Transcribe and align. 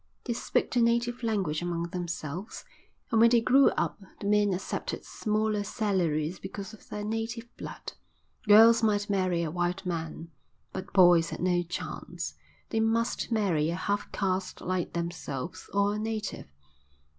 They 0.23 0.33
spoke 0.33 0.71
the 0.71 0.81
native 0.81 1.21
language 1.21 1.61
among 1.61 1.89
themselves. 1.89 2.65
And 3.11 3.21
when 3.21 3.29
they 3.29 3.39
grew 3.39 3.69
up 3.77 4.01
the 4.19 4.25
men 4.25 4.51
accepted 4.51 5.05
smaller 5.05 5.63
salaries 5.63 6.39
because 6.39 6.73
of 6.73 6.89
their 6.89 7.03
native 7.03 7.47
blood; 7.55 7.93
girls 8.47 8.81
might 8.81 9.11
marry 9.11 9.43
a 9.43 9.51
white 9.51 9.85
man, 9.85 10.31
but 10.73 10.91
boys 10.91 11.29
had 11.29 11.39
no 11.39 11.61
chance; 11.61 12.33
they 12.69 12.79
must 12.79 13.31
marry 13.31 13.69
a 13.69 13.75
half 13.75 14.11
caste 14.11 14.59
like 14.59 14.93
themselves 14.93 15.69
or 15.71 15.93
a 15.93 15.99
native. 15.99 16.47